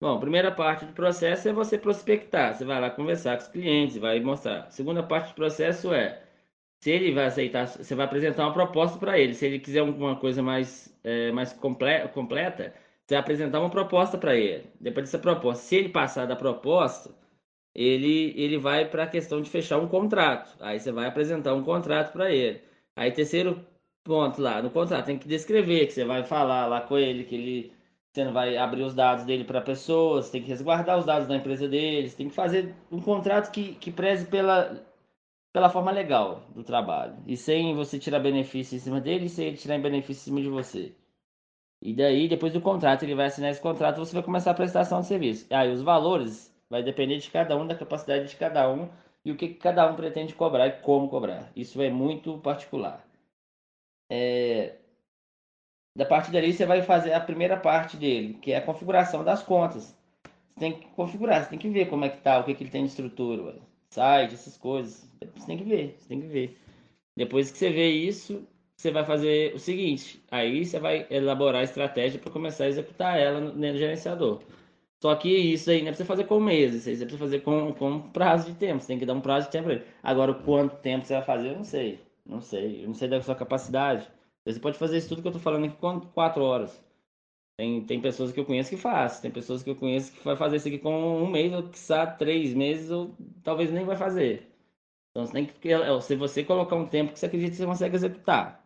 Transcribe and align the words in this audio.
Bom, 0.00 0.20
primeira 0.20 0.52
parte 0.52 0.84
do 0.84 0.92
processo 0.92 1.48
é 1.48 1.52
você 1.52 1.76
prospectar. 1.76 2.54
Você 2.54 2.64
vai 2.64 2.80
lá 2.80 2.90
conversar 2.90 3.36
com 3.36 3.42
os 3.42 3.48
clientes, 3.48 3.96
vai 3.96 4.20
mostrar. 4.20 4.70
Segunda 4.70 5.02
parte 5.02 5.30
do 5.30 5.34
processo 5.34 5.92
é 5.92 6.22
se 6.80 6.90
ele 6.90 7.12
vai 7.12 7.26
aceitar, 7.26 7.66
você 7.66 7.94
vai 7.94 8.06
apresentar 8.06 8.44
uma 8.44 8.52
proposta 8.52 8.98
para 8.98 9.18
ele. 9.18 9.34
Se 9.34 9.46
ele 9.46 9.58
quiser 9.58 9.80
alguma 9.80 10.16
coisa 10.16 10.42
mais, 10.42 10.96
é, 11.02 11.32
mais 11.32 11.52
comple 11.52 12.08
completa, 12.14 12.72
você 13.04 13.14
vai 13.14 13.20
apresentar 13.20 13.60
uma 13.60 13.70
proposta 13.70 14.16
para 14.16 14.36
ele. 14.36 14.70
Depois 14.80 15.06
dessa 15.06 15.18
proposta, 15.18 15.64
se 15.64 15.76
ele 15.76 15.88
passar 15.88 16.26
da 16.26 16.36
proposta, 16.36 17.10
ele, 17.74 18.34
ele 18.36 18.58
vai 18.58 18.88
para 18.88 19.04
a 19.04 19.06
questão 19.08 19.40
de 19.42 19.50
fechar 19.50 19.78
um 19.78 19.88
contrato. 19.88 20.56
Aí 20.60 20.78
você 20.80 20.92
vai 20.92 21.06
apresentar 21.08 21.54
um 21.54 21.64
contrato 21.64 22.12
para 22.12 22.30
ele. 22.32 22.62
Aí, 22.96 23.12
terceiro 23.12 23.64
ponto 24.04 24.40
lá, 24.40 24.62
no 24.62 24.70
contrato, 24.70 25.06
tem 25.06 25.18
que 25.18 25.28
descrever 25.28 25.86
que 25.86 25.92
você 25.92 26.04
vai 26.04 26.24
falar 26.24 26.66
lá 26.66 26.80
com 26.80 26.98
ele, 26.98 27.24
que 27.24 27.34
ele 27.34 27.77
você 28.18 28.24
não 28.24 28.32
vai 28.32 28.56
abrir 28.56 28.82
os 28.82 28.94
dados 28.94 29.24
dele 29.24 29.44
para 29.44 29.60
pessoas, 29.60 30.28
tem 30.30 30.42
que 30.42 30.48
resguardar 30.48 30.98
os 30.98 31.06
dados 31.06 31.28
da 31.28 31.36
empresa 31.36 31.68
deles, 31.68 32.14
tem 32.16 32.28
que 32.28 32.34
fazer 32.34 32.74
um 32.90 33.00
contrato 33.00 33.52
que, 33.52 33.76
que 33.76 33.92
preze 33.92 34.26
pela, 34.26 34.84
pela 35.52 35.70
forma 35.70 35.92
legal 35.92 36.42
do 36.52 36.64
trabalho. 36.64 37.16
E 37.26 37.36
sem 37.36 37.76
você 37.76 37.96
tirar 37.96 38.18
benefício 38.18 38.74
em 38.74 38.80
cima 38.80 39.00
dele 39.00 39.26
e 39.26 39.28
sem 39.28 39.46
ele 39.46 39.56
tirar 39.56 39.78
benefício 39.78 40.22
em 40.22 40.24
cima 40.24 40.40
de 40.40 40.48
você. 40.48 40.92
E 41.80 41.94
daí, 41.94 42.28
depois 42.28 42.52
do 42.52 42.60
contrato, 42.60 43.04
ele 43.04 43.14
vai 43.14 43.26
assinar 43.26 43.52
esse 43.52 43.60
contrato, 43.60 43.98
você 43.98 44.14
vai 44.14 44.22
começar 44.22 44.50
a 44.50 44.54
prestação 44.54 45.00
de 45.00 45.06
serviço. 45.06 45.46
Aí 45.50 45.70
os 45.70 45.82
valores 45.82 46.52
vai 46.68 46.82
depender 46.82 47.18
de 47.18 47.30
cada 47.30 47.56
um, 47.56 47.68
da 47.68 47.76
capacidade 47.76 48.28
de 48.28 48.36
cada 48.36 48.68
um 48.68 48.88
e 49.24 49.30
o 49.30 49.36
que 49.36 49.54
cada 49.54 49.88
um 49.88 49.94
pretende 49.94 50.34
cobrar 50.34 50.66
e 50.66 50.80
como 50.80 51.08
cobrar. 51.08 51.52
Isso 51.54 51.80
é 51.80 51.88
muito 51.88 52.38
particular. 52.38 53.06
É, 54.10 54.77
da 55.98 56.04
partir 56.04 56.30
dali 56.30 56.52
você 56.52 56.64
vai 56.64 56.80
fazer 56.80 57.12
a 57.12 57.18
primeira 57.20 57.56
parte 57.56 57.96
dele, 57.96 58.34
que 58.34 58.52
é 58.52 58.58
a 58.58 58.62
configuração 58.62 59.24
das 59.24 59.42
contas. 59.42 59.96
Você 60.54 60.60
tem 60.60 60.72
que 60.72 60.86
configurar, 60.90 61.42
você 61.42 61.50
tem 61.50 61.58
que 61.58 61.68
ver 61.68 61.88
como 61.88 62.04
é 62.04 62.08
que 62.08 62.20
tá, 62.22 62.38
o 62.38 62.44
que, 62.44 62.54
que 62.54 62.62
ele 62.62 62.70
tem 62.70 62.84
de 62.84 62.90
estrutura, 62.90 63.56
site, 63.90 64.34
essas 64.34 64.56
coisas. 64.56 65.10
Você 65.34 65.46
tem 65.46 65.58
que 65.58 65.64
ver, 65.64 65.96
você 65.98 66.08
tem 66.08 66.20
que 66.20 66.28
ver. 66.28 66.56
Depois 67.16 67.50
que 67.50 67.58
você 67.58 67.70
vê 67.70 67.88
isso, 67.88 68.46
você 68.76 68.92
vai 68.92 69.04
fazer 69.04 69.52
o 69.56 69.58
seguinte, 69.58 70.22
aí 70.30 70.64
você 70.64 70.78
vai 70.78 71.04
elaborar 71.10 71.62
a 71.62 71.64
estratégia 71.64 72.20
para 72.20 72.30
começar 72.30 72.64
a 72.64 72.68
executar 72.68 73.18
ela 73.18 73.40
no, 73.40 73.52
no 73.54 73.76
gerenciador. 73.76 74.40
Só 75.02 75.16
que 75.16 75.28
isso 75.28 75.68
aí 75.68 75.80
não 75.80 75.88
é 75.88 75.90
pra 75.90 75.96
você 75.96 76.04
fazer 76.04 76.24
com 76.26 76.38
meses, 76.38 76.86
isso 76.86 76.90
aí 76.90 76.96
precisa 76.96 77.18
fazer 77.18 77.40
com, 77.40 77.72
com 77.72 78.02
prazo 78.10 78.52
de 78.52 78.56
tempo. 78.56 78.80
Você 78.80 78.86
tem 78.86 79.00
que 79.00 79.06
dar 79.06 79.14
um 79.14 79.20
prazo 79.20 79.46
de 79.46 79.52
tempo 79.52 79.64
para 79.64 79.74
ele. 79.74 79.84
Agora, 80.00 80.32
quanto 80.32 80.76
tempo 80.76 81.04
você 81.04 81.14
vai 81.14 81.24
fazer, 81.24 81.48
eu 81.48 81.56
não 81.56 81.64
sei. 81.64 81.98
Não 82.24 82.40
sei. 82.40 82.84
Eu 82.84 82.86
não 82.86 82.94
sei 82.94 83.08
da 83.08 83.20
sua 83.20 83.34
capacidade. 83.34 84.08
Você 84.52 84.60
pode 84.60 84.78
fazer 84.78 84.96
isso 84.96 85.10
tudo 85.10 85.20
que 85.20 85.28
eu 85.28 85.32
tô 85.32 85.38
falando 85.38 85.66
aqui 85.66 85.76
com 85.76 86.00
quatro 86.00 86.42
horas. 86.42 86.82
Tem, 87.58 87.84
tem 87.84 88.00
pessoas 88.00 88.32
que 88.32 88.40
eu 88.40 88.46
conheço 88.46 88.70
que 88.70 88.76
faz, 88.76 89.20
tem 89.20 89.30
pessoas 89.30 89.62
que 89.62 89.68
eu 89.68 89.76
conheço 89.76 90.12
que 90.12 90.24
vai 90.24 90.36
fazer 90.36 90.56
isso 90.56 90.68
aqui 90.68 90.78
com 90.78 91.22
um 91.22 91.28
mês, 91.28 91.52
ou 91.52 91.64
quiçá 91.64 92.06
três 92.06 92.54
meses, 92.54 92.90
ou 92.90 93.14
talvez 93.42 93.70
nem 93.70 93.84
vai 93.84 93.96
fazer. 93.96 94.48
Então 95.10 95.26
você 95.26 95.32
tem 95.32 95.46
que, 95.46 96.00
se 96.00 96.16
você 96.16 96.44
colocar 96.44 96.76
um 96.76 96.86
tempo 96.86 97.12
que 97.12 97.18
você 97.18 97.26
acredita 97.26 97.50
que 97.50 97.56
você 97.56 97.66
consegue 97.66 97.96
executar. 97.96 98.64